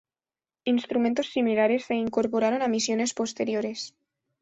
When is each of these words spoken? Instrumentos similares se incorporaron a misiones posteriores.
Instrumentos 0.65 1.27
similares 1.35 1.83
se 1.85 1.93
incorporaron 2.05 2.63
a 2.63 2.67
misiones 2.75 3.13
posteriores. 3.13 3.79